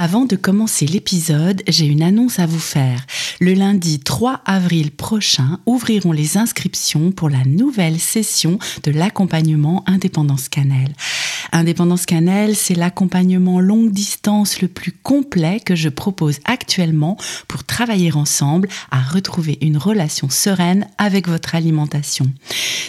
Avant 0.00 0.26
de 0.26 0.36
commencer 0.36 0.86
l'épisode, 0.86 1.60
j'ai 1.66 1.86
une 1.86 2.04
annonce 2.04 2.38
à 2.38 2.46
vous 2.46 2.60
faire. 2.60 3.04
Le 3.40 3.52
lundi 3.54 3.98
3 3.98 4.42
avril 4.44 4.92
prochain 4.92 5.58
ouvriront 5.66 6.12
les 6.12 6.36
inscriptions 6.36 7.10
pour 7.10 7.28
la 7.28 7.44
nouvelle 7.44 7.98
session 7.98 8.60
de 8.84 8.92
l'accompagnement 8.92 9.82
Indépendance 9.88 10.48
Cannelle. 10.48 10.94
Indépendance 11.50 12.06
Cannelle, 12.06 12.54
c'est 12.54 12.76
l'accompagnement 12.76 13.58
longue 13.58 13.90
distance 13.90 14.60
le 14.60 14.68
plus 14.68 14.92
complet 14.92 15.58
que 15.58 15.74
je 15.74 15.88
propose 15.88 16.38
actuellement 16.44 17.16
pour 17.48 17.64
travailler 17.64 18.12
ensemble 18.14 18.68
à 18.92 19.00
retrouver 19.00 19.58
une 19.62 19.78
relation 19.78 20.30
sereine 20.30 20.86
avec 20.98 21.26
votre 21.26 21.56
alimentation. 21.56 22.30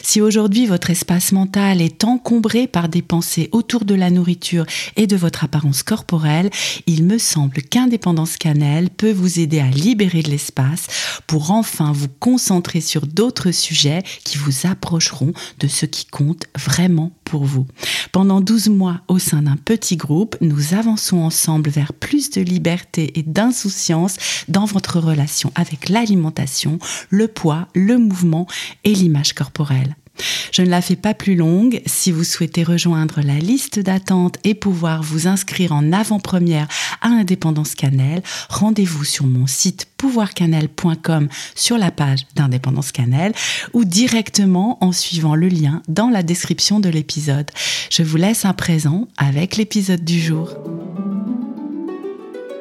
Si 0.03 0.21
aujourd'hui 0.21 0.65
votre 0.65 0.89
espace 0.89 1.31
mental 1.31 1.81
est 1.81 2.03
encombré 2.03 2.67
par 2.67 2.89
des 2.89 3.01
pensées 3.01 3.49
autour 3.51 3.85
de 3.85 3.95
la 3.95 4.09
nourriture 4.09 4.65
et 4.95 5.07
de 5.07 5.15
votre 5.15 5.43
apparence 5.43 5.83
corporelle, 5.83 6.49
il 6.87 6.98
il 6.99 7.05
me 7.05 7.17
semble 7.17 7.61
qu'Indépendance 7.61 8.35
Cannelle 8.35 8.89
peut 8.89 9.13
vous 9.13 9.39
aider 9.39 9.61
à 9.61 9.69
libérer 9.69 10.21
de 10.21 10.29
l'espace 10.29 10.87
pour 11.27 11.51
enfin 11.51 11.93
vous 11.93 12.09
concentrer 12.19 12.81
sur 12.81 13.07
d'autres 13.07 13.51
sujets 13.51 14.03
qui 14.25 14.37
vous 14.37 14.67
approcheront 14.67 15.31
de 15.59 15.67
ce 15.69 15.85
qui 15.85 16.07
compte 16.07 16.47
vraiment 16.57 17.13
pour 17.23 17.45
vous. 17.45 17.65
Pendant 18.11 18.41
12 18.41 18.67
mois 18.67 18.99
au 19.07 19.17
sein 19.17 19.43
d'un 19.43 19.55
petit 19.55 19.95
groupe, 19.95 20.35
nous 20.41 20.73
avançons 20.73 21.19
ensemble 21.19 21.69
vers 21.69 21.93
plus 21.93 22.31
de 22.31 22.41
liberté 22.41 23.17
et 23.17 23.23
d'insouciance 23.23 24.17
dans 24.49 24.65
votre 24.65 24.99
relation 24.99 25.53
avec 25.55 25.87
l'alimentation, 25.87 26.79
le 27.09 27.29
poids, 27.29 27.69
le 27.75 27.97
mouvement 27.97 28.45
et 28.83 28.93
l'image 28.93 29.31
corporelle. 29.31 29.95
Je 30.51 30.61
ne 30.61 30.69
la 30.69 30.81
fais 30.81 30.95
pas 30.95 31.13
plus 31.13 31.35
longue. 31.35 31.81
Si 31.85 32.11
vous 32.11 32.23
souhaitez 32.23 32.63
rejoindre 32.63 33.21
la 33.21 33.37
liste 33.37 33.79
d'attente 33.79 34.37
et 34.43 34.55
pouvoir 34.55 35.03
vous 35.03 35.27
inscrire 35.27 35.71
en 35.71 35.91
avant-première 35.91 36.67
à 37.01 37.07
Indépendance 37.07 37.75
Cannelle, 37.75 38.21
rendez-vous 38.49 39.03
sur 39.03 39.25
mon 39.25 39.47
site 39.47 39.87
pouvoircannelle.com 39.97 41.27
sur 41.55 41.77
la 41.77 41.91
page 41.91 42.25
d'Indépendance 42.35 42.91
Cannelle 42.91 43.33
ou 43.73 43.85
directement 43.85 44.77
en 44.83 44.91
suivant 44.91 45.35
le 45.35 45.47
lien 45.47 45.81
dans 45.87 46.09
la 46.09 46.23
description 46.23 46.79
de 46.79 46.89
l'épisode. 46.89 47.51
Je 47.89 48.03
vous 48.03 48.17
laisse 48.17 48.45
à 48.45 48.53
présent 48.53 49.07
avec 49.17 49.57
l'épisode 49.57 50.03
du 50.03 50.19
jour. 50.19 50.55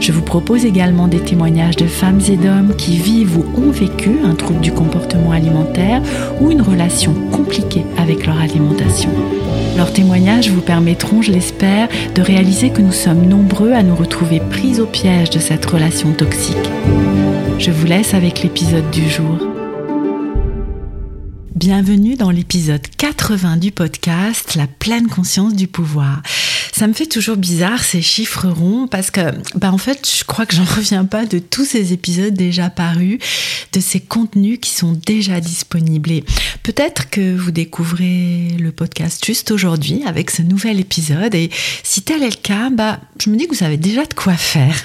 Je 0.00 0.12
vous 0.12 0.22
propose 0.22 0.64
également 0.64 1.08
des 1.08 1.20
témoignages 1.20 1.76
de 1.76 1.86
femmes 1.86 2.20
et 2.28 2.36
d'hommes 2.36 2.74
qui 2.76 2.98
vivent 2.98 3.38
ou 3.38 3.44
ont 3.60 3.70
vécu 3.70 4.10
un 4.24 4.34
trouble 4.34 4.60
du 4.60 4.72
comportement 4.72 5.32
alimentaire 5.32 6.02
ou 6.40 6.50
une 6.50 6.62
relation 6.62 7.14
compliquée 7.32 7.84
avec 7.96 8.26
leur 8.26 8.38
alimentation. 8.38 9.10
Leurs 9.76 9.92
témoignages 9.92 10.50
vous 10.50 10.60
permettront, 10.60 11.22
je 11.22 11.32
l'espère, 11.32 11.88
de 12.14 12.22
réaliser 12.22 12.70
que 12.70 12.82
nous 12.82 12.92
sommes 12.92 13.26
nombreux 13.26 13.72
à 13.72 13.82
nous 13.82 13.96
retrouver 13.96 14.40
pris 14.40 14.80
au 14.80 14.86
piège 14.86 15.30
de 15.30 15.38
cette 15.38 15.66
relation 15.66 16.12
toxique. 16.12 16.56
Je 17.58 17.70
vous 17.70 17.86
laisse 17.86 18.14
avec 18.14 18.42
l'épisode 18.42 18.90
du 18.90 19.08
jour. 19.08 19.38
Bienvenue 21.54 22.16
dans 22.16 22.30
l'épisode 22.30 22.86
80 22.98 23.56
du 23.56 23.72
podcast 23.72 24.54
La 24.56 24.66
pleine 24.66 25.08
conscience 25.08 25.54
du 25.54 25.66
pouvoir. 25.66 26.22
Ça 26.76 26.86
me 26.86 26.92
fait 26.92 27.06
toujours 27.06 27.38
bizarre 27.38 27.82
ces 27.82 28.02
chiffres 28.02 28.48
ronds 28.48 28.86
parce 28.86 29.10
que, 29.10 29.22
bah 29.54 29.72
en 29.72 29.78
fait, 29.78 30.06
je 30.18 30.24
crois 30.24 30.44
que 30.44 30.54
j'en 30.54 30.64
reviens 30.76 31.06
pas 31.06 31.24
de 31.24 31.38
tous 31.38 31.64
ces 31.64 31.94
épisodes 31.94 32.34
déjà 32.34 32.68
parus, 32.68 33.18
de 33.72 33.80
ces 33.80 33.98
contenus 33.98 34.58
qui 34.60 34.72
sont 34.72 34.92
déjà 34.92 35.40
disponibles. 35.40 36.10
Et 36.10 36.24
peut-être 36.62 37.08
que 37.08 37.34
vous 37.34 37.50
découvrez 37.50 38.58
le 38.60 38.72
podcast 38.72 39.24
juste 39.24 39.52
aujourd'hui 39.52 40.02
avec 40.04 40.30
ce 40.30 40.42
nouvel 40.42 40.78
épisode. 40.78 41.34
Et 41.34 41.48
si 41.82 42.02
tel 42.02 42.22
est 42.22 42.28
le 42.28 42.42
cas, 42.42 42.68
bah, 42.68 43.00
je 43.24 43.30
me 43.30 43.38
dis 43.38 43.46
que 43.46 43.56
vous 43.56 43.64
avez 43.64 43.78
déjà 43.78 44.04
de 44.04 44.12
quoi 44.12 44.34
faire. 44.34 44.76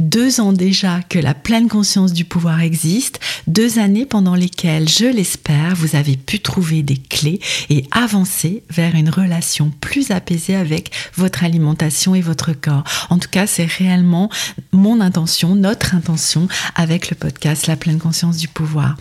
Deux 0.00 0.40
ans 0.40 0.52
déjà 0.52 1.00
que 1.08 1.18
la 1.18 1.34
pleine 1.34 1.68
conscience 1.68 2.12
du 2.12 2.24
pouvoir 2.24 2.60
existe, 2.60 3.18
deux 3.48 3.80
années 3.80 4.06
pendant 4.06 4.36
lesquelles, 4.36 4.88
je 4.88 5.06
l'espère, 5.06 5.74
vous 5.74 5.96
avez 5.96 6.16
pu 6.16 6.38
trouver 6.38 6.82
des 6.82 6.96
clés 6.96 7.40
et 7.68 7.84
avancer 7.90 8.62
vers 8.70 8.94
une 8.94 9.10
relation 9.10 9.72
plus 9.80 10.12
apaisée 10.12 10.54
avec 10.54 10.92
votre 11.16 11.27
alimentation 11.44 12.14
et 12.14 12.20
votre 12.20 12.52
corps. 12.52 12.84
En 13.10 13.18
tout 13.18 13.28
cas, 13.30 13.46
c'est 13.46 13.66
réellement 13.66 14.30
mon 14.72 15.00
intention, 15.00 15.54
notre 15.54 15.94
intention 15.94 16.48
avec 16.74 17.10
le 17.10 17.16
podcast 17.16 17.66
La 17.66 17.76
pleine 17.76 17.98
conscience 17.98 18.36
du 18.36 18.48
pouvoir. 18.48 18.96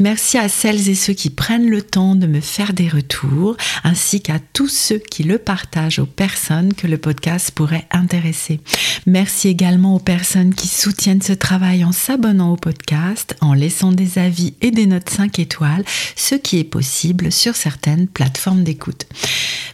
Merci 0.00 0.38
à 0.38 0.48
celles 0.48 0.88
et 0.88 0.94
ceux 0.94 1.12
qui 1.12 1.30
prennent 1.30 1.68
le 1.68 1.82
temps 1.82 2.14
de 2.14 2.26
me 2.26 2.40
faire 2.40 2.72
des 2.72 2.88
retours, 2.88 3.56
ainsi 3.84 4.20
qu'à 4.20 4.38
tous 4.52 4.68
ceux 4.68 4.98
qui 4.98 5.22
le 5.22 5.38
partagent 5.38 5.98
aux 5.98 6.06
personnes 6.06 6.74
que 6.74 6.86
le 6.86 6.98
podcast 6.98 7.50
pourrait 7.50 7.86
intéresser. 7.90 8.60
Merci 9.06 9.48
également 9.48 9.94
aux 9.94 10.00
personnes 10.00 10.54
qui 10.54 10.68
soutiennent 10.68 11.22
ce 11.22 11.32
travail 11.32 11.84
en 11.84 11.92
s'abonnant 11.92 12.52
au 12.52 12.56
podcast, 12.56 13.36
en 13.40 13.54
laissant 13.54 13.92
des 13.92 14.18
avis 14.18 14.54
et 14.60 14.70
des 14.70 14.86
notes 14.86 15.10
5 15.10 15.38
étoiles, 15.38 15.84
ce 16.16 16.34
qui 16.34 16.58
est 16.58 16.64
possible 16.64 17.32
sur 17.32 17.56
certaines 17.56 18.06
plateformes 18.06 18.64
d'écoute. 18.64 19.06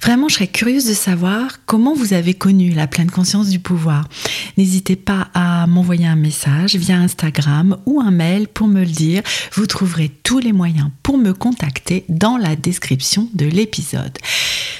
Vraiment, 0.03 0.29
je 0.29 0.35
serais 0.35 0.47
curieuse 0.47 0.87
de 0.87 0.95
savoir 0.95 1.59
comment 1.67 1.95
vous 1.99 2.13
avez 2.13 2.35
connu 2.35 2.71
la 2.71 2.87
pleine 2.87 3.11
conscience 3.11 3.49
du 3.49 3.59
pouvoir. 3.59 4.09
N'hésitez 4.57 4.95
pas 4.95 5.29
à 5.35 5.67
m'envoyer 5.67 6.07
un 6.07 6.17
message 6.17 6.77
via 6.77 6.97
Instagram 6.97 7.77
ou 7.87 8.01
un 8.01 8.13
mail 8.13 8.47
pour 8.47 8.69
me 8.69 8.81
le 8.81 8.87
dire. 8.87 9.23
Vous 9.53 9.67
trouverez 9.67 10.09
tous 10.23 10.39
les 10.39 10.53
moyens 10.53 10.91
pour 11.03 11.19
me 11.19 11.33
contacter 11.33 12.05
dans 12.09 12.37
la 12.37 12.55
description 12.55 13.29
de 13.35 13.47
l'épisode. 13.47 14.17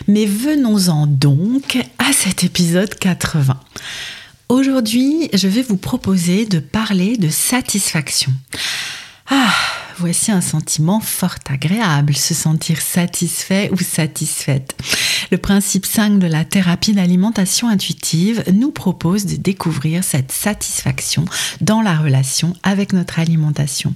Mais 0.07 0.27
venons-en 0.27 1.07
donc 1.09 1.77
à 1.99 2.13
cet 2.13 2.45
épisode 2.45 2.95
80. 2.95 3.59
Aujourd'hui, 4.49 5.29
je 5.35 5.49
vais 5.49 5.63
vous 5.63 5.77
proposer 5.77 6.47
de 6.47 6.61
parler 6.61 7.17
de 7.17 7.29
satisfaction. 7.29 8.33
Ah, 9.29 9.53
voici 9.99 10.31
un 10.31 10.41
sentiment 10.41 11.01
fort 11.01 11.35
agréable, 11.51 12.17
se 12.17 12.33
sentir 12.33 12.81
satisfait 12.81 13.71
ou 13.73 13.79
satisfaite. 13.79 14.77
Le 15.31 15.39
principe 15.39 15.85
5 15.85 16.19
de 16.19 16.27
la 16.27 16.45
thérapie 16.45 16.95
d'alimentation 16.95 17.69
intuitive 17.69 18.45
nous 18.53 18.71
propose 18.71 19.27
de 19.27 19.37
découvrir 19.37 20.03
cette 20.03 20.33
satisfaction 20.33 21.25
dans 21.61 21.83
la 21.83 21.97
relation 21.97 22.55
avec 22.63 22.93
notre 22.93 23.19
alimentation. 23.19 23.95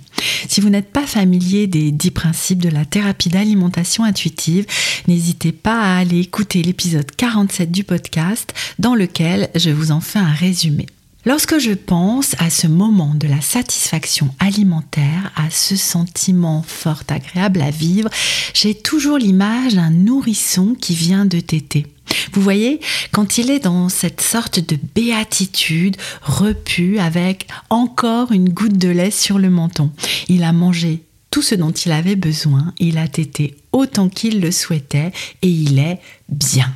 Si 0.48 0.60
vous 0.60 0.68
n'êtes 0.68 0.92
pas 0.92 1.06
familier 1.06 1.66
des 1.66 1.90
10 1.90 2.10
principes 2.10 2.62
de 2.62 2.68
la 2.68 2.84
thérapie 2.84 3.30
d'alimentation 3.30 4.04
intuitive, 4.04 4.66
n'hésitez 5.08 5.52
pas 5.52 5.80
à 5.80 5.98
aller 5.98 6.20
écouter 6.20 6.62
l'épisode 6.62 7.10
47 7.16 7.70
du 7.70 7.84
podcast 7.84 8.52
dans 8.78 8.94
lequel 8.94 9.48
je 9.54 9.70
vous 9.70 9.90
en 9.90 10.00
fais 10.00 10.18
un 10.18 10.32
résumé. 10.32 10.86
Lorsque 11.24 11.58
je 11.58 11.70
pense 11.70 12.34
à 12.40 12.50
ce 12.50 12.66
moment 12.66 13.14
de 13.14 13.28
la 13.28 13.40
satisfaction 13.40 14.34
alimentaire, 14.40 15.30
à 15.36 15.50
ce 15.50 15.76
sentiment 15.76 16.64
fort 16.66 17.04
agréable 17.06 17.62
à 17.62 17.70
vivre, 17.70 18.10
j'ai 18.54 18.74
toujours 18.74 19.18
l'image 19.18 19.74
d'un 19.74 19.90
nourrisson 19.90 20.74
qui 20.74 20.94
vient 20.96 21.24
de 21.24 21.38
téter. 21.38 21.86
Vous 22.32 22.42
voyez, 22.42 22.80
quand 23.12 23.38
il 23.38 23.50
est 23.50 23.60
dans 23.60 23.88
cette 23.88 24.20
sorte 24.20 24.58
de 24.58 24.76
béatitude, 24.96 25.96
repu, 26.22 26.98
avec 26.98 27.46
encore 27.70 28.32
une 28.32 28.48
goutte 28.48 28.76
de 28.76 28.88
lait 28.88 29.12
sur 29.12 29.38
le 29.38 29.48
menton, 29.48 29.92
il 30.28 30.42
a 30.42 30.52
mangé 30.52 31.04
tout 31.30 31.42
ce 31.42 31.54
dont 31.54 31.70
il 31.70 31.92
avait 31.92 32.16
besoin, 32.16 32.74
il 32.80 32.98
a 32.98 33.06
tété 33.06 33.56
autant 33.70 34.08
qu'il 34.08 34.40
le 34.40 34.50
souhaitait 34.50 35.12
et 35.40 35.48
il 35.48 35.78
est 35.78 36.00
bien. 36.28 36.72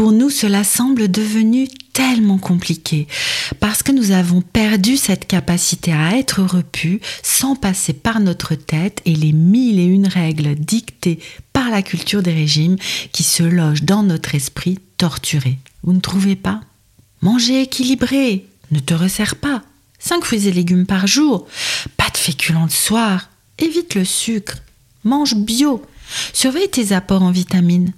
Pour 0.00 0.12
nous, 0.12 0.30
cela 0.30 0.64
semble 0.64 1.10
devenu 1.10 1.68
tellement 1.92 2.38
compliqué. 2.38 3.06
Parce 3.60 3.82
que 3.82 3.92
nous 3.92 4.12
avons 4.12 4.40
perdu 4.40 4.96
cette 4.96 5.26
capacité 5.26 5.92
à 5.92 6.16
être 6.16 6.42
repus 6.42 7.00
sans 7.22 7.54
passer 7.54 7.92
par 7.92 8.18
notre 8.18 8.54
tête 8.54 9.02
et 9.04 9.14
les 9.14 9.34
mille 9.34 9.78
et 9.78 9.84
une 9.84 10.06
règles 10.06 10.54
dictées 10.54 11.18
par 11.52 11.68
la 11.68 11.82
culture 11.82 12.22
des 12.22 12.32
régimes 12.32 12.78
qui 13.12 13.22
se 13.22 13.42
logent 13.42 13.82
dans 13.82 14.02
notre 14.02 14.34
esprit 14.34 14.78
torturé. 14.96 15.58
Vous 15.82 15.92
ne 15.92 16.00
trouvez 16.00 16.34
pas? 16.34 16.62
Manger 17.20 17.60
équilibré, 17.60 18.46
ne 18.70 18.78
te 18.78 18.94
resserre 18.94 19.36
pas. 19.36 19.64
5 19.98 20.24
fruits 20.24 20.48
et 20.48 20.52
légumes 20.52 20.86
par 20.86 21.06
jour, 21.06 21.46
pas 21.98 22.08
de 22.08 22.16
féculents 22.16 22.64
le 22.64 22.70
soir, 22.70 23.28
évite 23.58 23.96
le 23.96 24.06
sucre, 24.06 24.62
mange 25.04 25.34
bio, 25.34 25.84
surveille 26.32 26.70
tes 26.70 26.92
apports 26.92 27.22
en 27.22 27.32
vitamines. 27.32 27.92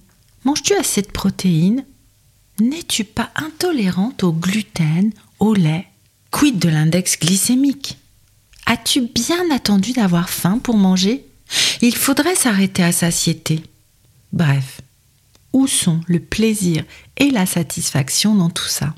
Manges-tu 0.45 0.75
assez 0.75 1.03
de 1.03 1.07
protéines? 1.07 1.85
N'es-tu 2.61 3.05
pas 3.05 3.31
intolérante 3.35 4.23
au 4.23 4.33
gluten, 4.33 5.13
au 5.39 5.55
lait? 5.55 5.87
Quid 6.31 6.59
de 6.59 6.69
l'index 6.69 7.19
glycémique? 7.19 7.99
As-tu 8.67 9.03
bien 9.03 9.51
attendu 9.51 9.93
d'avoir 9.93 10.31
faim 10.31 10.59
pour 10.63 10.77
manger? 10.77 11.27
Il 11.81 11.97
faudrait 11.97 12.35
s'arrêter 12.35 12.83
à 12.83 12.93
satiété. 12.93 13.63
Bref, 14.33 14.81
où 15.53 15.67
sont 15.67 16.01
le 16.07 16.21
plaisir 16.21 16.85
et 17.17 17.31
la 17.31 17.47
satisfaction 17.47 18.35
dans 18.35 18.51
tout 18.51 18.69
ça? 18.69 18.95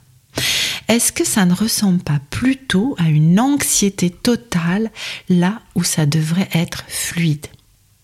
Est-ce 0.89 1.13
que 1.13 1.25
ça 1.25 1.47
ne 1.47 1.55
ressemble 1.55 2.01
pas 2.01 2.21
plutôt 2.31 2.95
à 2.99 3.09
une 3.09 3.41
anxiété 3.41 4.11
totale 4.11 4.91
là 5.29 5.63
où 5.75 5.83
ça 5.83 6.07
devrait 6.07 6.51
être 6.53 6.85
fluide? 6.89 7.47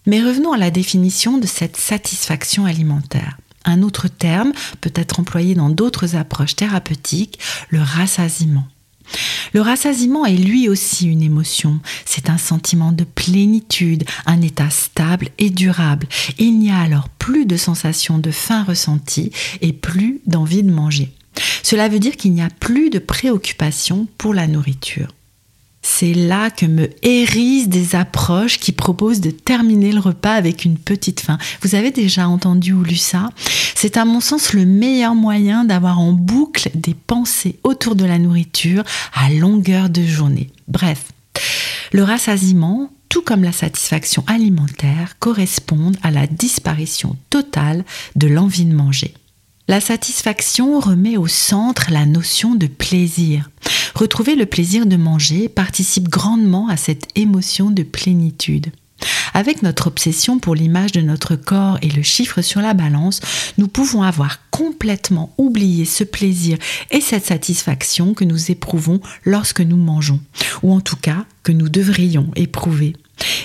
Mais 0.06 0.22
revenons 0.22 0.52
à 0.52 0.58
la 0.58 0.70
définition 0.70 1.38
de 1.38 1.46
cette 1.46 1.76
satisfaction 1.76 2.64
alimentaire. 2.64 3.36
Un 3.64 3.82
autre 3.82 4.08
terme 4.08 4.52
peut 4.80 4.92
être 4.94 5.20
employé 5.20 5.54
dans 5.54 5.70
d'autres 5.70 6.16
approches 6.16 6.56
thérapeutiques, 6.56 7.38
le 7.68 7.80
rassasiement. 7.80 8.66
Le 9.52 9.60
rassasiement 9.60 10.24
est 10.24 10.36
lui 10.36 10.68
aussi 10.68 11.06
une 11.06 11.22
émotion. 11.22 11.80
C'est 12.04 12.30
un 12.30 12.38
sentiment 12.38 12.92
de 12.92 13.04
plénitude, 13.04 14.04
un 14.26 14.40
état 14.40 14.70
stable 14.70 15.28
et 15.38 15.50
durable. 15.50 16.06
Il 16.38 16.58
n'y 16.58 16.70
a 16.70 16.78
alors 16.78 17.08
plus 17.08 17.46
de 17.46 17.56
sensation 17.56 18.18
de 18.18 18.30
faim 18.30 18.64
ressentie 18.64 19.32
et 19.60 19.72
plus 19.72 20.20
d'envie 20.26 20.62
de 20.62 20.70
manger. 20.70 21.12
Cela 21.62 21.88
veut 21.88 21.98
dire 21.98 22.16
qu'il 22.16 22.32
n'y 22.32 22.42
a 22.42 22.50
plus 22.60 22.90
de 22.90 22.98
préoccupation 22.98 24.06
pour 24.18 24.34
la 24.34 24.46
nourriture. 24.46 25.08
C'est 25.82 26.12
là 26.12 26.50
que 26.50 26.66
me 26.66 26.90
hérissent 27.02 27.68
des 27.68 27.94
approches 27.94 28.58
qui 28.58 28.72
proposent 28.72 29.20
de 29.20 29.30
terminer 29.30 29.92
le 29.92 30.00
repas 30.00 30.34
avec 30.34 30.64
une 30.64 30.76
petite 30.76 31.20
faim. 31.20 31.38
Vous 31.62 31.74
avez 31.74 31.90
déjà 31.90 32.28
entendu 32.28 32.72
ou 32.72 32.82
lu 32.82 32.96
ça? 32.96 33.30
C'est 33.74 33.96
à 33.96 34.04
mon 34.04 34.20
sens 34.20 34.52
le 34.52 34.66
meilleur 34.66 35.14
moyen 35.14 35.64
d'avoir 35.64 35.98
en 35.98 36.12
boucle 36.12 36.70
des 36.74 36.94
pensées 36.94 37.58
autour 37.64 37.94
de 37.94 38.04
la 38.04 38.18
nourriture 38.18 38.84
à 39.14 39.30
longueur 39.30 39.88
de 39.88 40.02
journée. 40.02 40.50
Bref, 40.68 41.12
le 41.92 42.04
rassasiement, 42.04 42.90
tout 43.08 43.22
comme 43.22 43.42
la 43.42 43.52
satisfaction 43.52 44.22
alimentaire, 44.26 45.16
correspondent 45.18 45.96
à 46.02 46.10
la 46.10 46.26
disparition 46.26 47.16
totale 47.30 47.84
de 48.16 48.28
l'envie 48.28 48.66
de 48.66 48.74
manger. 48.74 49.14
La 49.70 49.80
satisfaction 49.80 50.80
remet 50.80 51.16
au 51.16 51.28
centre 51.28 51.92
la 51.92 52.04
notion 52.04 52.56
de 52.56 52.66
plaisir. 52.66 53.50
Retrouver 53.94 54.34
le 54.34 54.44
plaisir 54.44 54.84
de 54.84 54.96
manger 54.96 55.48
participe 55.48 56.08
grandement 56.08 56.68
à 56.68 56.76
cette 56.76 57.06
émotion 57.14 57.70
de 57.70 57.84
plénitude. 57.84 58.72
Avec 59.32 59.62
notre 59.62 59.86
obsession 59.86 60.40
pour 60.40 60.56
l'image 60.56 60.90
de 60.90 61.02
notre 61.02 61.36
corps 61.36 61.78
et 61.82 61.88
le 61.88 62.02
chiffre 62.02 62.42
sur 62.42 62.60
la 62.60 62.74
balance, 62.74 63.20
nous 63.58 63.68
pouvons 63.68 64.02
avoir 64.02 64.40
complètement 64.50 65.32
oublié 65.38 65.84
ce 65.84 66.02
plaisir 66.02 66.58
et 66.90 67.00
cette 67.00 67.26
satisfaction 67.26 68.12
que 68.12 68.24
nous 68.24 68.50
éprouvons 68.50 69.00
lorsque 69.24 69.60
nous 69.60 69.76
mangeons, 69.76 70.18
ou 70.64 70.72
en 70.72 70.80
tout 70.80 70.96
cas 70.96 71.26
que 71.44 71.52
nous 71.52 71.68
devrions 71.68 72.32
éprouver. 72.34 72.96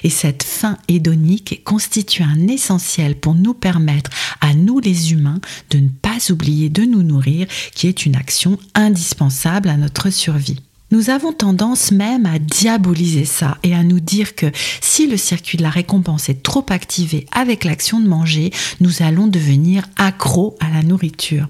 Et 0.04 0.10
cette 0.10 0.44
faim 0.44 0.78
hédonique 0.88 1.62
constitue 1.64 2.24
un 2.24 2.48
essentiel 2.48 3.16
pour 3.16 3.36
nous 3.36 3.54
permettre 3.54 4.12
à 4.42 4.54
nous 4.54 4.80
les 4.80 5.12
humains 5.12 5.40
de 5.70 5.80
ne 5.80 5.90
pas 5.90 6.18
oublier 6.30 6.70
de 6.70 6.84
nous 6.84 7.04
nourrir, 7.04 7.48
qui 7.74 7.88
est 7.88 8.06
une 8.06 8.16
action 8.16 8.58
indispensable 8.74 9.70
à 9.70 9.78
notre 9.78 10.10
survie. 10.10 10.62
Nous 10.92 11.10
avons 11.10 11.34
tendance 11.34 11.92
même 11.92 12.26
à 12.26 12.38
diaboliser 12.38 13.26
ça 13.26 13.58
et 13.64 13.74
à 13.74 13.84
nous 13.84 14.00
dire 14.00 14.36
que 14.36 14.46
si 14.82 15.08
le 15.08 15.18
circuit 15.18 15.58
de 15.58 15.64
la 15.64 15.70
récompense 15.70 16.30
est 16.30 16.44
trop 16.44 16.66
activé 16.70 17.26
avec 17.32 17.64
l'action 17.64 18.00
de 18.00 18.08
manger, 18.08 18.52
nous 18.80 19.02
allons 19.02 19.28
devenir 19.28 19.84
accros 19.98 20.56
à 20.60 20.70
la 20.70 20.84
nourriture. 20.84 21.48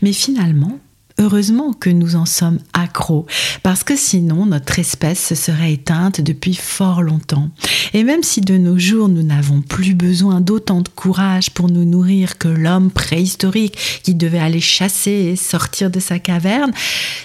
Mais 0.00 0.12
finalement, 0.12 0.80
Heureusement 1.24 1.72
que 1.72 1.88
nous 1.88 2.16
en 2.16 2.26
sommes 2.26 2.58
accros, 2.72 3.26
parce 3.62 3.84
que 3.84 3.94
sinon 3.94 4.44
notre 4.44 4.80
espèce 4.80 5.24
se 5.24 5.36
serait 5.36 5.74
éteinte 5.74 6.20
depuis 6.20 6.56
fort 6.56 7.00
longtemps. 7.00 7.48
Et 7.94 8.02
même 8.02 8.24
si 8.24 8.40
de 8.40 8.56
nos 8.56 8.76
jours 8.76 9.08
nous 9.08 9.22
n'avons 9.22 9.62
plus 9.62 9.94
besoin 9.94 10.40
d'autant 10.40 10.80
de 10.80 10.88
courage 10.88 11.50
pour 11.50 11.70
nous 11.70 11.84
nourrir 11.84 12.38
que 12.38 12.48
l'homme 12.48 12.90
préhistorique 12.90 13.78
qui 14.02 14.16
devait 14.16 14.40
aller 14.40 14.60
chasser 14.60 15.12
et 15.12 15.36
sortir 15.36 15.92
de 15.92 16.00
sa 16.00 16.18
caverne, 16.18 16.72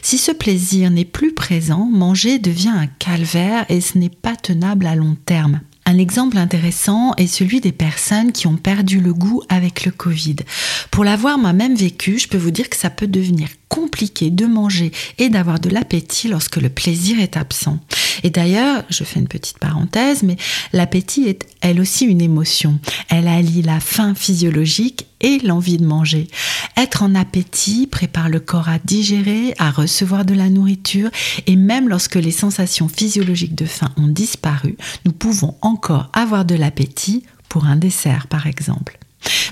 si 0.04 0.20
ce 0.20 0.32
plaisir 0.32 0.92
n'est 0.92 1.04
plus 1.04 1.34
présent, 1.34 1.90
manger 1.92 2.38
devient 2.38 2.76
un 2.78 2.88
calvaire 3.00 3.66
et 3.68 3.82
ce 3.82 3.98
n'est 3.98 4.10
pas 4.10 4.36
tenable 4.36 4.86
à 4.86 4.94
long 4.94 5.18
terme. 5.26 5.62
Un 5.90 6.00
exemple 6.00 6.38
intéressant 6.38 7.14
est 7.16 7.28
celui 7.28 7.62
des 7.62 7.72
personnes 7.72 8.34
qui 8.34 8.46
ont 8.46 8.58
perdu 8.58 9.00
le 9.00 9.14
goût 9.14 9.42
avec 9.48 9.86
le 9.86 9.92
Covid. 9.92 10.36
Pour 10.92 11.06
l'avoir 11.06 11.38
moi-même 11.38 11.76
vécu, 11.76 12.20
je 12.20 12.28
peux 12.28 12.38
vous 12.38 12.52
dire 12.52 12.70
que 12.70 12.76
ça 12.76 12.90
peut 12.90 13.08
devenir 13.08 13.48
compliqué 13.70 14.30
de 14.30 14.46
manger 14.46 14.92
et 15.18 15.30
d'avoir 15.30 15.60
de 15.60 15.70
l'appétit 15.70 16.28
lorsque 16.28 16.58
le 16.58 16.70
plaisir 16.70 17.20
est 17.20 17.38
absent. 17.38 17.80
Et 18.24 18.30
d'ailleurs, 18.30 18.84
je 18.90 19.04
fais 19.04 19.20
une 19.20 19.28
petite 19.28 19.60
parenthèse, 19.60 20.24
mais 20.24 20.38
l'appétit 20.74 21.24
est 21.24 21.46
elle 21.62 21.80
aussi 21.80 22.06
une 22.06 22.22
émotion. 22.22 22.80
Elle 23.10 23.28
allie 23.28 23.62
la 23.62 23.80
faim 23.80 24.16
physiologique 24.16 25.08
et 25.22 25.40
l'envie 25.40 25.78
de 25.78 25.86
manger. 25.86 26.28
Être 26.76 27.04
en 27.04 27.16
appétit 27.16 27.88
prépare 27.88 28.30
le 28.30 28.40
corps 28.40 28.70
à 28.70 28.80
digérer, 28.80 29.54
à 29.58 29.72
recevoir 29.72 30.26
de 30.26 30.34
la 30.34 30.50
nourriture, 30.50 31.10
et 31.46 31.56
même 31.56 31.90
lorsque 31.90 32.16
les 32.16 32.32
sensations 32.32 32.88
physiologiques 32.88 33.56
de 33.56 33.66
faim 33.66 33.92
ont 33.98 34.08
disparu, 34.08 34.78
nous 35.06 35.12
pouvons 35.12 35.56
encore 35.62 36.10
avoir 36.14 36.46
de 36.46 36.56
l'appétit 36.56 37.24
pour 37.50 37.66
un 37.66 37.76
dessert, 37.76 38.28
par 38.28 38.48
exemple. 38.48 39.00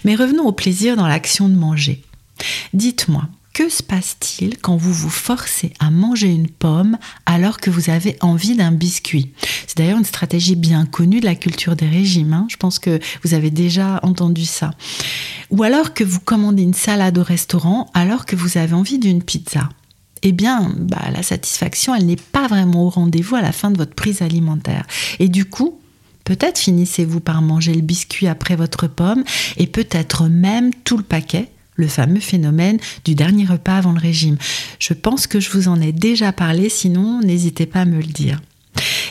Mais 0.03 0.15
revenons 0.15 0.45
au 0.45 0.51
plaisir 0.51 0.95
dans 0.95 1.07
l'action 1.07 1.49
de 1.49 1.55
manger. 1.55 2.01
Dites-moi, 2.73 3.27
que 3.55 3.69
se 3.69 3.81
passe-t-il 3.81 4.57
quand 4.57 4.75
vous 4.75 4.91
vous 4.91 5.09
forcez 5.09 5.71
à 5.79 5.89
manger 5.89 6.27
une 6.27 6.49
pomme 6.49 6.97
alors 7.25 7.61
que 7.61 7.69
vous 7.69 7.89
avez 7.89 8.17
envie 8.19 8.57
d'un 8.57 8.73
biscuit? 8.73 9.31
C'est 9.65 9.77
d'ailleurs 9.77 9.97
une 9.97 10.03
stratégie 10.03 10.57
bien 10.57 10.85
connue 10.85 11.21
de 11.21 11.25
la 11.25 11.35
culture 11.35 11.77
des 11.77 11.87
régimes. 11.87 12.33
Hein. 12.33 12.47
Je 12.49 12.57
pense 12.57 12.79
que 12.79 12.99
vous 13.23 13.33
avez 13.33 13.51
déjà 13.51 14.01
entendu 14.03 14.43
ça. 14.43 14.71
Ou 15.51 15.63
alors 15.63 15.93
que 15.93 16.03
vous 16.03 16.19
commandez 16.19 16.63
une 16.63 16.73
salade 16.73 17.17
au 17.17 17.23
restaurant 17.23 17.89
alors 17.93 18.25
que 18.25 18.35
vous 18.35 18.57
avez 18.57 18.73
envie 18.73 18.99
d'une 18.99 19.23
pizza. 19.23 19.69
Eh 20.21 20.33
bien, 20.33 20.73
bah, 20.77 21.09
la 21.13 21.23
satisfaction, 21.23 21.95
elle 21.95 22.07
n'est 22.07 22.17
pas 22.17 22.47
vraiment 22.47 22.87
au 22.87 22.89
rendez-vous 22.89 23.37
à 23.37 23.41
la 23.41 23.53
fin 23.53 23.71
de 23.71 23.77
votre 23.77 23.95
prise 23.95 24.21
alimentaire. 24.21 24.85
Et 25.19 25.29
du 25.29 25.45
coup, 25.45 25.79
peut-être 26.25 26.59
finissez-vous 26.59 27.21
par 27.21 27.41
manger 27.41 27.73
le 27.73 27.81
biscuit 27.81 28.27
après 28.27 28.57
votre 28.57 28.87
pomme 28.87 29.23
et 29.55 29.67
peut-être 29.67 30.25
même 30.25 30.73
tout 30.83 30.97
le 30.97 31.03
paquet 31.03 31.51
le 31.75 31.87
fameux 31.87 32.19
phénomène 32.19 32.79
du 33.03 33.15
dernier 33.15 33.45
repas 33.45 33.77
avant 33.77 33.93
le 33.93 33.99
régime. 33.99 34.37
Je 34.79 34.93
pense 34.93 35.27
que 35.27 35.39
je 35.39 35.49
vous 35.51 35.67
en 35.67 35.81
ai 35.81 35.91
déjà 35.91 36.31
parlé, 36.31 36.69
sinon 36.69 37.21
n'hésitez 37.21 37.65
pas 37.65 37.81
à 37.81 37.85
me 37.85 37.97
le 37.97 38.03
dire. 38.03 38.41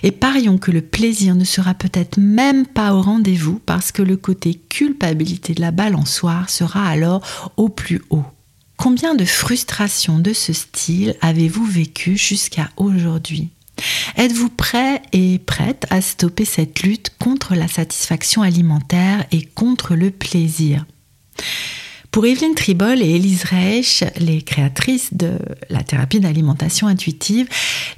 Et 0.03 0.11
parions 0.11 0.59
que 0.59 0.71
le 0.71 0.83
plaisir 0.83 1.35
ne 1.35 1.45
sera 1.45 1.75
peut-être 1.75 2.19
même 2.19 2.67
pas 2.67 2.95
au 2.95 3.01
rendez-vous 3.01 3.61
parce 3.65 3.93
que 3.93 4.03
le 4.03 4.17
côté 4.17 4.55
culpabilité 4.69 5.55
de 5.55 5.61
la 5.61 5.71
balançoire 5.71 6.51
sera 6.51 6.87
alors 6.87 7.23
au 7.57 7.69
plus 7.69 8.03
haut. 8.11 8.25
Combien 8.77 9.15
de 9.15 9.25
frustrations 9.25 10.19
de 10.19 10.33
ce 10.33 10.53
style 10.53 11.15
avez-vous 11.21 11.65
vécu 11.65 12.19
jusqu'à 12.19 12.69
aujourd'hui? 12.77 13.49
Êtes-vous 14.17 14.51
prêt 14.51 15.03
et 15.13 15.39
prête 15.39 15.87
à 15.91 16.01
stopper 16.01 16.45
cette 16.45 16.83
lutte 16.83 17.11
contre 17.19 17.55
la 17.55 17.69
satisfaction 17.69 18.43
alimentaire 18.43 19.25
et 19.33 19.43
contre 19.43 19.95
le 19.95 20.11
plaisir? 20.11 20.85
Pour 22.15 22.27
Evelyne 22.27 22.55
Tribol 22.55 23.03
et 23.03 23.17
Elise 23.17 23.43
Reich, 23.43 24.05
les 24.19 24.41
créatrices 24.41 25.15
de 25.15 25.33
la 25.69 25.83
thérapie 25.83 26.21
d'alimentation 26.21 26.87
intuitive, 26.87 27.49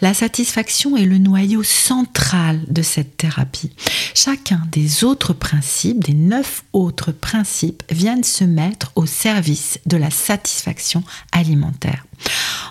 la 0.00 0.14
satisfaction 0.14 0.96
est 0.96 1.04
le 1.04 1.18
noyau 1.18 1.62
central 1.62 2.62
de 2.66 2.80
cette 2.80 3.18
thérapie. 3.18 3.72
Chacun 4.14 4.62
des 4.72 5.04
autres 5.04 5.34
principes, 5.34 6.02
des 6.02 6.14
neuf 6.14 6.64
autres 6.72 7.12
principes, 7.12 7.82
viennent 7.90 8.24
se 8.24 8.44
mettre 8.44 8.90
au 8.94 9.04
service 9.04 9.80
de 9.84 9.98
la 9.98 10.10
satisfaction 10.10 11.04
alimentaire. 11.30 12.06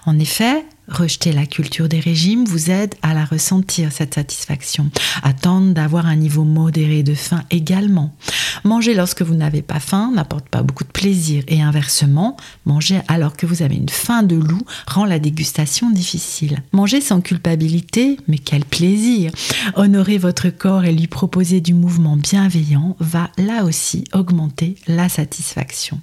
En 0.08 0.18
effet, 0.18 0.66
Rejeter 0.88 1.32
la 1.32 1.46
culture 1.46 1.90
des 1.90 2.00
régimes 2.00 2.46
vous 2.46 2.70
aide 2.70 2.96
à 3.02 3.14
la 3.14 3.26
ressentir, 3.26 3.92
cette 3.92 4.16
satisfaction. 4.16 4.92
Attendre 5.24 5.74
d'avoir 5.74 6.06
un 6.06 6.16
niveau 6.16 6.44
modéré 6.44 7.04
de 7.04 7.16
faim 7.16 7.44
également. 7.50 8.16
Manger 8.64 8.94
lorsque 8.94 9.22
vous 9.22 9.36
n'avez 9.36 9.62
pas 9.62 9.80
faim 9.80 10.12
n'apporte 10.14 10.48
pas 10.50 10.62
beaucoup 10.62 10.84
de 10.84 10.90
plaisir 10.90 11.44
et 11.48 11.62
inversement, 11.62 12.38
manger 12.66 13.00
alors 13.08 13.36
que 13.36 13.46
vous 13.46 13.62
avez 13.62 13.76
une 13.76 13.90
faim 13.90 14.24
de 14.24 14.36
loup 14.36 14.62
rend 14.88 15.06
la 15.06 15.20
dégustation 15.20 15.90
difficile. 15.90 16.62
Manger 16.72 17.02
sans 17.02 17.22
culpabilité, 17.22 18.18
mais 18.28 18.38
quel 18.38 18.66
plaisir 18.66 19.32
Honorer 19.76 20.18
votre 20.18 20.50
corps 20.50 20.86
et 20.86 20.92
lui 20.92 21.08
proposer 21.08 21.62
du 21.62 21.74
mouvement 21.74 22.16
bienveillant 22.16 22.96
va 23.00 23.32
là 23.38 23.66
aussi 23.66 24.04
augmenter 24.14 24.76
la 24.88 25.10
satisfaction. 25.10 26.00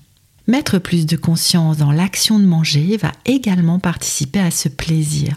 Mettre 0.48 0.78
plus 0.78 1.06
de 1.06 1.16
conscience 1.16 1.76
dans 1.76 1.92
l'action 1.92 2.38
de 2.38 2.44
manger 2.44 2.96
va 2.96 3.12
également 3.24 3.78
participer 3.78 4.40
à 4.40 4.50
ce 4.50 4.68
plaisir. 4.68 5.36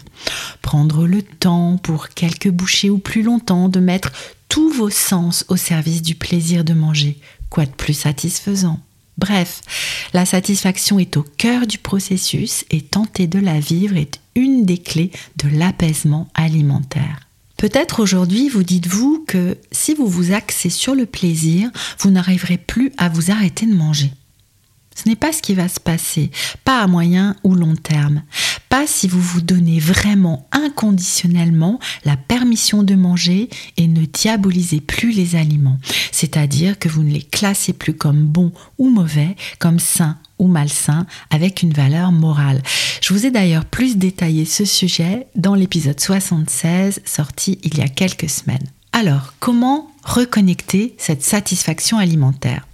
Prendre 0.62 1.06
le 1.06 1.22
temps 1.22 1.78
pour 1.80 2.08
quelques 2.08 2.50
bouchées 2.50 2.90
ou 2.90 2.98
plus 2.98 3.22
longtemps 3.22 3.68
de 3.68 3.78
mettre 3.78 4.10
tous 4.48 4.70
vos 4.70 4.90
sens 4.90 5.44
au 5.48 5.56
service 5.56 6.02
du 6.02 6.16
plaisir 6.16 6.64
de 6.64 6.74
manger. 6.74 7.18
Quoi 7.50 7.66
de 7.66 7.70
plus 7.70 7.94
satisfaisant? 7.94 8.80
Bref, 9.16 9.62
la 10.12 10.26
satisfaction 10.26 10.98
est 10.98 11.16
au 11.16 11.22
cœur 11.22 11.66
du 11.66 11.78
processus 11.78 12.64
et 12.70 12.82
tenter 12.82 13.26
de 13.26 13.38
la 13.38 13.60
vivre 13.60 13.96
est 13.96 14.20
une 14.34 14.66
des 14.66 14.78
clés 14.78 15.12
de 15.36 15.48
l'apaisement 15.48 16.28
alimentaire. 16.34 17.20
Peut-être 17.56 18.00
aujourd'hui 18.00 18.48
vous 18.48 18.62
dites-vous 18.64 19.24
que 19.26 19.56
si 19.72 19.94
vous 19.94 20.08
vous 20.08 20.32
axez 20.32 20.68
sur 20.68 20.94
le 20.94 21.06
plaisir, 21.06 21.70
vous 22.00 22.10
n'arriverez 22.10 22.58
plus 22.58 22.92
à 22.98 23.08
vous 23.08 23.30
arrêter 23.30 23.64
de 23.64 23.74
manger. 23.74 24.12
Ce 24.96 25.08
n'est 25.08 25.16
pas 25.16 25.32
ce 25.32 25.42
qui 25.42 25.54
va 25.54 25.68
se 25.68 25.78
passer, 25.78 26.30
pas 26.64 26.80
à 26.80 26.86
moyen 26.86 27.36
ou 27.44 27.54
long 27.54 27.76
terme, 27.76 28.22
pas 28.70 28.86
si 28.86 29.06
vous 29.06 29.20
vous 29.20 29.42
donnez 29.42 29.78
vraiment 29.78 30.48
inconditionnellement 30.52 31.78
la 32.04 32.16
permission 32.16 32.82
de 32.82 32.94
manger 32.94 33.48
et 33.76 33.86
ne 33.86 34.06
diabolisez 34.06 34.80
plus 34.80 35.12
les 35.12 35.36
aliments, 35.36 35.78
c'est-à-dire 36.12 36.78
que 36.78 36.88
vous 36.88 37.02
ne 37.02 37.12
les 37.12 37.22
classez 37.22 37.74
plus 37.74 37.94
comme 37.94 38.26
bons 38.26 38.52
ou 38.78 38.88
mauvais, 38.88 39.36
comme 39.58 39.78
sains 39.78 40.16
ou 40.38 40.48
malsains, 40.48 41.06
avec 41.30 41.62
une 41.62 41.72
valeur 41.72 42.10
morale. 42.10 42.62
Je 43.02 43.12
vous 43.12 43.26
ai 43.26 43.30
d'ailleurs 43.30 43.64
plus 43.66 43.96
détaillé 43.96 44.44
ce 44.44 44.64
sujet 44.64 45.26
dans 45.36 45.54
l'épisode 45.54 46.00
76 46.00 47.02
sorti 47.04 47.58
il 47.62 47.78
y 47.78 47.82
a 47.82 47.88
quelques 47.88 48.30
semaines. 48.30 48.66
Alors, 48.92 49.34
comment 49.40 49.90
reconnecter 50.04 50.94
cette 50.96 51.22
satisfaction 51.22 51.98
alimentaire? 51.98 52.66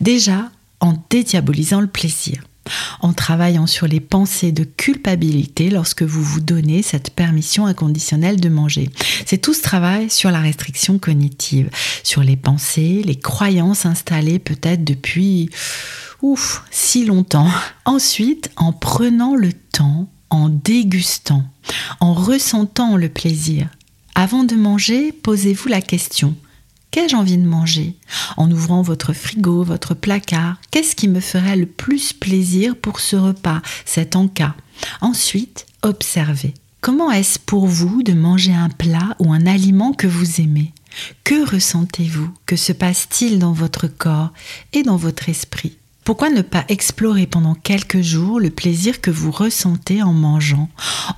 Déjà, 0.00 0.50
en 0.86 1.02
dédiabolisant 1.10 1.80
le 1.80 1.86
plaisir, 1.86 2.42
en 3.00 3.12
travaillant 3.12 3.66
sur 3.66 3.86
les 3.86 4.00
pensées 4.00 4.52
de 4.52 4.64
culpabilité 4.64 5.70
lorsque 5.70 6.02
vous 6.02 6.22
vous 6.22 6.40
donnez 6.40 6.82
cette 6.82 7.10
permission 7.10 7.66
inconditionnelle 7.66 8.40
de 8.40 8.48
manger. 8.48 8.90
C'est 9.26 9.38
tout 9.38 9.54
ce 9.54 9.62
travail 9.62 10.10
sur 10.10 10.30
la 10.30 10.40
restriction 10.40 10.98
cognitive, 10.98 11.70
sur 12.02 12.22
les 12.22 12.36
pensées, 12.36 13.02
les 13.04 13.16
croyances 13.16 13.86
installées 13.86 14.38
peut-être 14.38 14.84
depuis 14.84 15.50
si 16.70 17.04
longtemps. 17.04 17.50
Ensuite, 17.84 18.50
en 18.56 18.72
prenant 18.72 19.34
le 19.34 19.52
temps, 19.52 20.08
en 20.30 20.48
dégustant, 20.48 21.44
en 22.00 22.14
ressentant 22.14 22.96
le 22.96 23.08
plaisir. 23.08 23.68
Avant 24.14 24.44
de 24.44 24.56
manger, 24.56 25.12
posez-vous 25.12 25.68
la 25.68 25.80
question 25.80 26.34
Qu'ai-je 26.96 27.14
envie 27.14 27.36
de 27.36 27.46
manger 27.46 27.94
En 28.38 28.50
ouvrant 28.50 28.80
votre 28.80 29.12
frigo, 29.12 29.62
votre 29.62 29.92
placard, 29.92 30.56
qu'est-ce 30.70 30.96
qui 30.96 31.08
me 31.08 31.20
ferait 31.20 31.56
le 31.56 31.66
plus 31.66 32.14
plaisir 32.14 32.74
pour 32.74 33.00
ce 33.00 33.16
repas, 33.16 33.60
cet 33.84 34.16
encas 34.16 34.54
Ensuite, 35.02 35.66
observez. 35.82 36.54
Comment 36.80 37.10
est-ce 37.10 37.38
pour 37.38 37.66
vous 37.66 38.02
de 38.02 38.14
manger 38.14 38.54
un 38.54 38.70
plat 38.70 39.14
ou 39.18 39.34
un 39.34 39.44
aliment 39.44 39.92
que 39.92 40.06
vous 40.06 40.40
aimez? 40.40 40.72
Que 41.22 41.46
ressentez-vous? 41.46 42.30
Que 42.46 42.56
se 42.56 42.72
passe-t-il 42.72 43.38
dans 43.38 43.52
votre 43.52 43.88
corps 43.88 44.32
et 44.72 44.82
dans 44.82 44.96
votre 44.96 45.28
esprit? 45.28 45.76
Pourquoi 46.02 46.30
ne 46.30 46.40
pas 46.40 46.64
explorer 46.68 47.26
pendant 47.26 47.54
quelques 47.54 48.00
jours 48.00 48.40
le 48.40 48.48
plaisir 48.48 49.02
que 49.02 49.10
vous 49.10 49.32
ressentez 49.32 50.02
en 50.02 50.14
mangeant, 50.14 50.70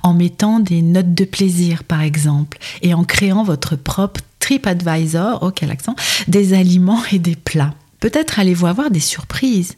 en 0.03 0.13
mettant 0.13 0.59
des 0.59 0.81
notes 0.81 1.13
de 1.13 1.23
plaisir 1.23 1.85
par 1.85 2.01
exemple, 2.01 2.57
et 2.81 2.93
en 2.93 3.05
créant 3.05 3.43
votre 3.45 3.77
propre 3.77 4.19
TripAdvisor, 4.49 5.39
oh 5.43 5.51
quel 5.51 5.69
accent, 5.69 5.95
des 6.27 6.53
aliments 6.53 7.03
et 7.11 7.19
des 7.19 7.35
plats 7.35 7.75
Peut-être 7.99 8.39
allez-vous 8.39 8.65
avoir 8.65 8.89
des 8.89 8.99
surprises. 8.99 9.75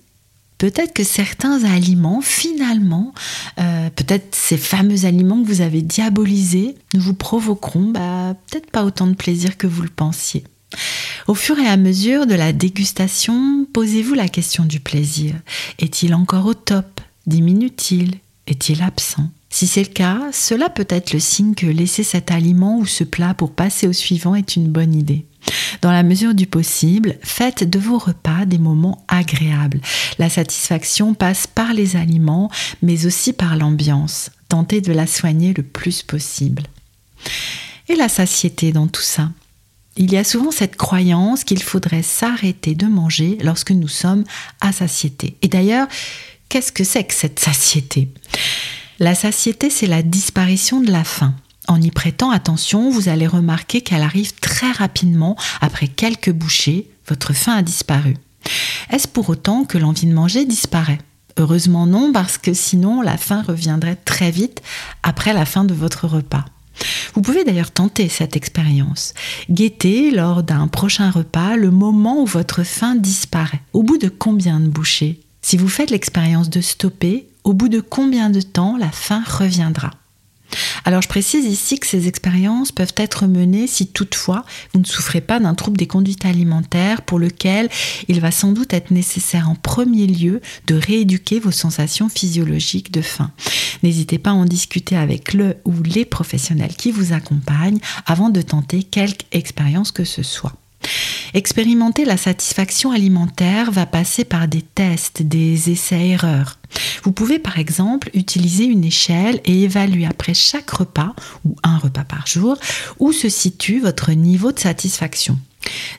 Peut-être 0.58 0.94
que 0.94 1.04
certains 1.04 1.66
aliments, 1.66 2.22
finalement, 2.22 3.14
euh, 3.60 3.90
peut-être 3.90 4.34
ces 4.34 4.58
fameux 4.58 5.06
aliments 5.06 5.42
que 5.42 5.48
vous 5.48 5.60
avez 5.62 5.82
diabolisés, 5.82 6.76
ne 6.94 7.00
vous 7.00 7.16
provoqueront 7.16 7.90
bah, 7.90 8.36
peut-être 8.48 8.72
pas 8.72 8.86
autant 8.86 9.08
de 9.08 9.16
plaisir 9.16 9.58
que 9.58 9.68
vous 9.68 9.82
le 9.82 9.90
pensiez. 9.90 10.46
Au 11.28 11.34
fur 11.34 11.60
et 11.60 11.68
à 11.68 11.76
mesure 11.76 12.26
de 12.26 12.36
la 12.36 12.54
dégustation, 12.54 13.68
posez-vous 13.74 14.14
la 14.14 14.30
question 14.30 14.64
du 14.64 14.80
plaisir. 14.80 15.34
Est-il 15.80 16.14
encore 16.14 16.46
au 16.46 16.54
top? 16.54 17.02
Diminue-t-il? 17.28 18.20
Est-il 18.48 18.82
absent? 18.84 19.30
Si 19.54 19.68
c'est 19.68 19.84
le 19.84 19.94
cas, 19.94 20.30
cela 20.32 20.70
peut 20.70 20.88
être 20.90 21.12
le 21.12 21.20
signe 21.20 21.54
que 21.54 21.66
laisser 21.66 22.04
cet 22.04 22.32
aliment 22.32 22.78
ou 22.78 22.86
ce 22.86 23.04
plat 23.04 23.34
pour 23.34 23.52
passer 23.52 23.86
au 23.86 23.94
suivant 23.94 24.34
est 24.34 24.56
une 24.56 24.70
bonne 24.70 24.96
idée. 24.96 25.26
Dans 25.82 25.92
la 25.92 26.04
mesure 26.04 26.34
du 26.34 26.48
possible, 26.48 27.18
faites 27.22 27.70
de 27.70 27.78
vos 27.78 27.98
repas 27.98 28.46
des 28.46 28.58
moments 28.58 29.04
agréables. 29.08 29.82
La 30.20 30.30
satisfaction 30.30 31.14
passe 31.14 31.48
par 31.48 31.74
les 31.74 31.98
aliments, 31.98 32.50
mais 32.82 33.06
aussi 33.06 33.34
par 33.34 33.58
l'ambiance. 33.58 34.32
Tentez 34.48 34.80
de 34.80 34.94
la 34.94 35.06
soigner 35.06 35.54
le 35.54 35.64
plus 35.64 36.02
possible. 36.02 36.64
Et 37.90 37.96
la 37.96 38.10
satiété 38.10 38.72
dans 38.72 38.88
tout 38.88 39.02
ça? 39.02 39.32
Il 39.98 40.14
y 40.14 40.18
a 40.18 40.24
souvent 40.24 40.52
cette 40.52 40.78
croyance 40.78 41.44
qu'il 41.44 41.62
faudrait 41.62 42.04
s'arrêter 42.04 42.74
de 42.74 42.88
manger 42.88 43.38
lorsque 43.42 43.72
nous 43.72 43.90
sommes 43.90 44.24
à 44.62 44.72
satiété. 44.72 45.36
Et 45.42 45.50
d'ailleurs, 45.50 45.88
qu'est-ce 46.48 46.72
que 46.72 46.86
c'est 46.86 47.04
que 47.04 47.14
cette 47.14 47.40
satiété? 47.40 48.08
La 49.02 49.16
satiété, 49.16 49.72
c'est 49.72 49.88
la 49.88 50.04
disparition 50.04 50.80
de 50.80 50.92
la 50.92 51.04
faim. 51.04 51.34
En 51.68 51.82
y 51.82 51.90
prêtant 51.90 52.30
attention, 52.30 52.92
vous 52.92 53.10
allez 53.10 53.26
remarquer 53.26 53.82
qu'elle 53.82 54.04
arrive 54.04 54.36
très 54.36 54.72
rapidement 54.72 55.36
après 55.60 55.88
quelques 55.88 56.32
bouchées, 56.32 56.88
votre 57.08 57.34
faim 57.34 57.54
a 57.56 57.62
disparu. 57.64 58.16
Est-ce 58.92 59.08
pour 59.08 59.28
autant 59.30 59.64
que 59.66 59.80
l'envie 59.80 60.06
de 60.06 60.14
manger 60.14 60.46
disparaît? 60.46 61.00
Heureusement 61.38 61.88
non, 61.88 62.12
parce 62.12 62.38
que 62.38 62.54
sinon 62.54 63.02
la 63.02 63.18
faim 63.18 63.42
reviendrait 63.42 63.96
très 63.96 64.30
vite 64.30 64.62
après 65.02 65.34
la 65.34 65.46
fin 65.46 65.64
de 65.64 65.74
votre 65.74 66.06
repas. 66.06 66.46
Vous 67.16 67.24
pouvez 67.24 67.44
d'ailleurs 67.44 67.72
tenter 67.72 68.08
cette 68.08 68.36
expérience. 68.36 69.16
Guettez 69.50 70.12
lors 70.12 70.44
d'un 70.44 70.68
prochain 70.68 71.10
repas 71.10 71.56
le 71.56 71.72
moment 71.72 72.22
où 72.22 72.28
votre 72.28 72.62
faim 72.62 72.94
disparaît. 72.94 73.64
Au 73.74 73.82
bout 73.82 73.98
de 73.98 74.10
combien 74.10 74.60
de 74.60 74.68
bouchées? 74.68 75.22
Si 75.42 75.58
vous 75.58 75.70
faites 75.70 75.90
l'expérience 75.90 76.52
de 76.52 76.62
stopper, 76.62 77.26
au 77.52 77.54
bout 77.54 77.68
de 77.68 77.82
combien 77.82 78.30
de 78.30 78.40
temps 78.40 78.78
la 78.78 78.90
faim 78.90 79.22
reviendra? 79.28 79.92
Alors 80.86 81.02
je 81.02 81.10
précise 81.10 81.44
ici 81.44 81.80
que 81.80 81.86
ces 81.86 82.08
expériences 82.08 82.72
peuvent 82.72 82.94
être 82.96 83.28
menées 83.28 83.68
si 83.68 83.88
toutefois 83.88 84.46
vous 84.74 84.80
ne 84.80 84.86
souffrez 84.86 85.20
pas 85.20 85.38
d'un 85.38 85.54
trouble 85.54 85.76
des 85.76 85.86
conduites 85.86 86.24
alimentaires 86.24 87.02
pour 87.02 87.20
lequel 87.20 87.70
il 88.08 88.22
va 88.22 88.32
sans 88.32 88.54
doute 88.54 88.74
être 88.74 88.92
nécessaire 88.92 89.50
en 89.50 89.56
premier 89.56 90.08
lieu 90.08 90.40
de 90.68 90.76
rééduquer 90.76 91.42
vos 91.42 91.52
sensations 91.52 92.08
physiologiques 92.08 92.94
de 92.94 93.02
faim. 93.02 93.32
N'hésitez 93.84 94.18
pas 94.18 94.30
à 94.30 94.36
en 94.36 94.46
discuter 94.46 94.96
avec 94.96 95.34
le 95.34 95.58
ou 95.66 95.74
les 95.84 96.06
professionnels 96.06 96.78
qui 96.78 96.94
vous 96.94 97.12
accompagnent 97.12 97.80
avant 98.06 98.30
de 98.30 98.42
tenter 98.42 98.84
quelque 98.84 99.26
expérience 99.34 99.92
que 99.92 100.06
ce 100.06 100.24
soit. 100.24 100.61
Expérimenter 101.34 102.04
la 102.04 102.18
satisfaction 102.18 102.92
alimentaire 102.92 103.72
va 103.72 103.86
passer 103.86 104.26
par 104.26 104.48
des 104.48 104.62
tests, 104.62 105.22
des 105.22 105.70
essais-erreurs. 105.70 106.58
Vous 107.04 107.12
pouvez 107.12 107.40
par 107.40 107.58
exemple 107.58 108.10
utiliser 108.14 108.66
une 108.66 108.84
échelle 108.84 109.40
et 109.46 109.64
évaluer 109.64 110.06
après 110.06 110.34
chaque 110.34 110.70
repas, 110.70 111.14
ou 111.46 111.56
un 111.64 111.78
repas 111.78 112.04
par 112.04 112.28
jour, 112.28 112.58
où 113.00 113.12
se 113.14 113.30
situe 113.30 113.80
votre 113.80 114.12
niveau 114.12 114.52
de 114.52 114.60
satisfaction. 114.60 115.40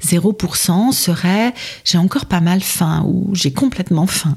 0% 0.05 0.93
serait 0.93 1.55
j'ai 1.85 1.99
encore 1.99 2.27
pas 2.27 2.41
mal 2.41 2.61
faim 2.61 3.05
ou 3.07 3.31
j'ai 3.35 3.53
complètement 3.53 4.07
faim. 4.07 4.37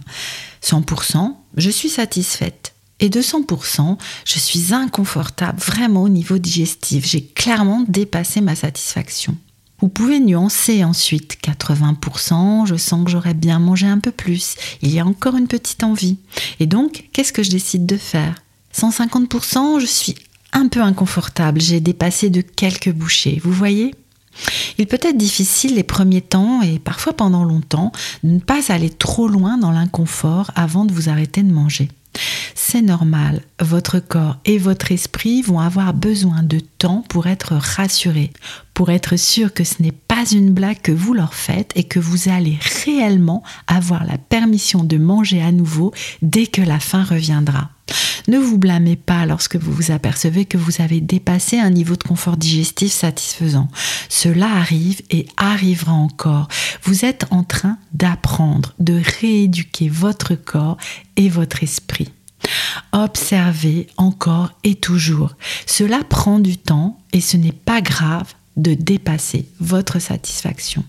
100% 0.63 1.35
je 1.57 1.69
suis 1.69 1.89
satisfaite. 1.89 2.73
Et 3.01 3.09
200%, 3.09 3.97
je 4.23 4.39
suis 4.39 4.73
inconfortable 4.73 5.59
vraiment 5.59 6.03
au 6.03 6.09
niveau 6.09 6.37
digestif. 6.37 7.05
J'ai 7.05 7.25
clairement 7.25 7.83
dépassé 7.89 8.39
ma 8.39 8.55
satisfaction. 8.55 9.35
Vous 9.85 9.89
pouvez 9.89 10.19
nuancer 10.19 10.83
ensuite 10.83 11.37
80%, 11.43 12.65
je 12.65 12.75
sens 12.75 13.05
que 13.05 13.11
j'aurais 13.11 13.35
bien 13.35 13.59
mangé 13.59 13.85
un 13.85 13.99
peu 13.99 14.09
plus, 14.09 14.55
il 14.81 14.91
y 14.91 14.99
a 14.99 15.05
encore 15.05 15.35
une 15.35 15.45
petite 15.45 15.83
envie. 15.83 16.17
Et 16.59 16.65
donc, 16.65 17.09
qu'est-ce 17.13 17.31
que 17.31 17.43
je 17.43 17.51
décide 17.51 17.85
de 17.85 17.95
faire? 17.95 18.33
150%, 18.75 19.79
je 19.79 19.85
suis 19.85 20.15
un 20.53 20.69
peu 20.69 20.81
inconfortable, 20.81 21.61
j'ai 21.61 21.81
dépassé 21.81 22.31
de 22.31 22.41
quelques 22.41 22.91
bouchées, 22.91 23.39
vous 23.43 23.51
voyez? 23.51 23.93
Il 24.79 24.87
peut 24.87 24.97
être 25.03 25.17
difficile 25.17 25.75
les 25.75 25.83
premiers 25.83 26.21
temps 26.21 26.63
et 26.63 26.79
parfois 26.79 27.13
pendant 27.13 27.43
longtemps 27.43 27.91
de 28.23 28.31
ne 28.31 28.39
pas 28.39 28.61
aller 28.69 28.89
trop 28.89 29.27
loin 29.27 29.59
dans 29.59 29.69
l'inconfort 29.69 30.49
avant 30.55 30.85
de 30.85 30.93
vous 30.93 31.09
arrêter 31.09 31.43
de 31.43 31.53
manger. 31.53 31.89
C'est 32.53 32.81
normal, 32.81 33.41
votre 33.59 33.99
corps 33.99 34.37
et 34.45 34.57
votre 34.57 34.91
esprit 34.91 35.41
vont 35.41 35.59
avoir 35.59 35.93
besoin 35.93 36.43
de 36.43 36.59
temps 36.59 37.03
pour 37.09 37.27
être 37.27 37.53
rassurés, 37.53 38.31
pour 38.73 38.91
être 38.91 39.17
sûr 39.17 39.53
que 39.53 39.63
ce 39.63 39.81
n'est 39.81 39.93
une 40.31 40.51
blague 40.51 40.81
que 40.81 40.91
vous 40.91 41.13
leur 41.13 41.33
faites 41.33 41.71
et 41.75 41.83
que 41.83 41.99
vous 41.99 42.29
allez 42.29 42.57
réellement 42.85 43.43
avoir 43.67 44.05
la 44.05 44.17
permission 44.17 44.83
de 44.83 44.97
manger 44.97 45.41
à 45.41 45.51
nouveau 45.51 45.93
dès 46.21 46.47
que 46.47 46.61
la 46.61 46.79
faim 46.79 47.03
reviendra. 47.03 47.69
Ne 48.27 48.39
vous 48.39 48.57
blâmez 48.57 48.95
pas 48.95 49.25
lorsque 49.25 49.55
vous 49.55 49.71
vous 49.71 49.91
apercevez 49.91 50.45
que 50.45 50.57
vous 50.57 50.81
avez 50.81 50.99
dépassé 50.99 51.59
un 51.59 51.69
niveau 51.69 51.95
de 51.95 52.03
confort 52.03 52.37
digestif 52.37 52.91
satisfaisant. 52.91 53.67
Cela 54.09 54.49
arrive 54.51 55.01
et 55.11 55.27
arrivera 55.37 55.93
encore. 55.93 56.47
Vous 56.83 57.05
êtes 57.05 57.25
en 57.29 57.43
train 57.43 57.77
d'apprendre, 57.93 58.73
de 58.79 58.99
rééduquer 59.21 59.89
votre 59.89 60.33
corps 60.33 60.77
et 61.17 61.29
votre 61.29 61.61
esprit. 61.61 62.11
Observez 62.91 63.87
encore 63.97 64.51
et 64.63 64.75
toujours. 64.75 65.35
Cela 65.65 66.03
prend 66.03 66.39
du 66.39 66.57
temps 66.57 66.97
et 67.13 67.21
ce 67.21 67.37
n'est 67.37 67.51
pas 67.51 67.81
grave 67.81 68.33
de 68.57 68.73
dépasser 68.73 69.47
votre 69.59 69.99
satisfaction. 69.99 70.83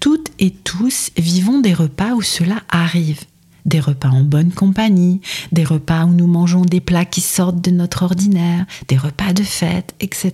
Toutes 0.00 0.30
et 0.38 0.50
tous 0.50 1.10
vivons 1.16 1.60
des 1.60 1.74
repas 1.74 2.12
où 2.12 2.22
cela 2.22 2.62
arrive. 2.68 3.20
Des 3.66 3.80
repas 3.80 4.08
en 4.08 4.22
bonne 4.22 4.52
compagnie, 4.52 5.20
des 5.52 5.64
repas 5.64 6.04
où 6.04 6.10
nous 6.10 6.26
mangeons 6.26 6.62
des 6.62 6.80
plats 6.80 7.04
qui 7.04 7.20
sortent 7.20 7.60
de 7.60 7.70
notre 7.70 8.02
ordinaire, 8.02 8.64
des 8.88 8.96
repas 8.96 9.34
de 9.34 9.42
fête, 9.42 9.94
etc. 10.00 10.32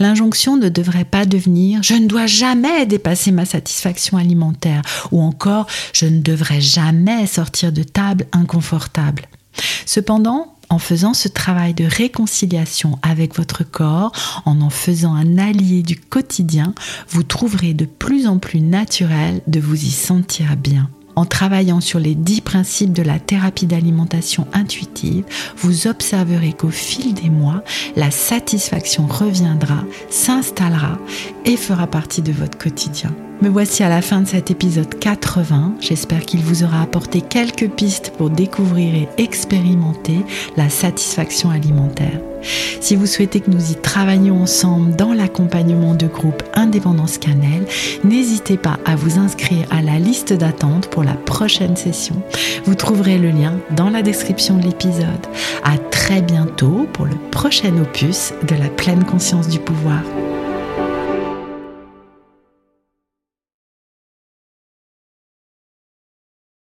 L'injonction 0.00 0.56
ne 0.56 0.68
devrait 0.68 1.04
pas 1.04 1.24
devenir⁇ 1.24 1.80
je 1.84 1.94
ne 1.94 2.08
dois 2.08 2.26
jamais 2.26 2.84
dépasser 2.84 3.30
ma 3.30 3.44
satisfaction 3.44 4.18
alimentaire⁇ 4.18 4.82
ou 5.12 5.22
encore⁇ 5.22 5.66
je 5.92 6.06
ne 6.06 6.20
devrais 6.20 6.60
jamais 6.60 7.26
sortir 7.28 7.70
de 7.70 7.84
table 7.84 8.26
inconfortable⁇ 8.32 9.22
Cependant, 9.86 10.53
en 10.74 10.78
faisant 10.80 11.14
ce 11.14 11.28
travail 11.28 11.72
de 11.72 11.84
réconciliation 11.84 12.98
avec 13.02 13.36
votre 13.36 13.62
corps, 13.62 14.42
en 14.44 14.60
en 14.60 14.70
faisant 14.70 15.14
un 15.14 15.38
allié 15.38 15.84
du 15.84 15.96
quotidien, 15.96 16.74
vous 17.08 17.22
trouverez 17.22 17.74
de 17.74 17.84
plus 17.84 18.26
en 18.26 18.38
plus 18.38 18.60
naturel 18.60 19.40
de 19.46 19.60
vous 19.60 19.84
y 19.84 19.90
sentir 19.90 20.56
bien. 20.56 20.90
En 21.14 21.26
travaillant 21.26 21.80
sur 21.80 22.00
les 22.00 22.16
dix 22.16 22.40
principes 22.40 22.92
de 22.92 23.04
la 23.04 23.20
thérapie 23.20 23.66
d'alimentation 23.66 24.48
intuitive, 24.52 25.24
vous 25.56 25.86
observerez 25.86 26.54
qu'au 26.54 26.70
fil 26.70 27.14
des 27.14 27.30
mois, 27.30 27.62
la 27.94 28.10
satisfaction 28.10 29.06
reviendra, 29.06 29.84
s'installera 30.10 30.98
et 31.44 31.56
fera 31.56 31.86
partie 31.86 32.22
de 32.22 32.32
votre 32.32 32.58
quotidien. 32.58 33.14
Me 33.42 33.48
voici 33.48 33.82
à 33.82 33.88
la 33.88 34.00
fin 34.00 34.20
de 34.20 34.26
cet 34.26 34.50
épisode 34.50 34.98
80. 34.98 35.74
J'espère 35.80 36.20
qu'il 36.20 36.40
vous 36.40 36.62
aura 36.62 36.80
apporté 36.82 37.20
quelques 37.20 37.68
pistes 37.68 38.12
pour 38.16 38.30
découvrir 38.30 38.94
et 38.94 39.08
expérimenter 39.18 40.18
la 40.56 40.70
satisfaction 40.70 41.50
alimentaire. 41.50 42.20
Si 42.80 42.96
vous 42.96 43.06
souhaitez 43.06 43.40
que 43.40 43.50
nous 43.50 43.72
y 43.72 43.74
travaillions 43.74 44.42
ensemble 44.42 44.94
dans 44.96 45.12
l'accompagnement 45.12 45.94
de 45.94 46.06
groupe 46.06 46.42
Indépendance 46.54 47.18
Cannelle, 47.18 47.66
n'hésitez 48.04 48.56
pas 48.56 48.78
à 48.84 48.96
vous 48.96 49.18
inscrire 49.18 49.66
à 49.70 49.82
la 49.82 49.98
liste 49.98 50.32
d'attente 50.32 50.88
pour 50.88 51.02
la 51.02 51.14
prochaine 51.14 51.76
session. 51.76 52.16
Vous 52.64 52.74
trouverez 52.74 53.18
le 53.18 53.30
lien 53.30 53.54
dans 53.76 53.90
la 53.90 54.02
description 54.02 54.58
de 54.58 54.64
l'épisode. 54.64 55.26
À 55.64 55.76
très 55.90 56.22
bientôt 56.22 56.86
pour 56.92 57.06
le 57.06 57.16
prochain 57.30 57.74
opus 57.78 58.32
de 58.48 58.54
la 58.54 58.68
pleine 58.68 59.04
conscience 59.04 59.48
du 59.48 59.58
pouvoir. 59.58 60.02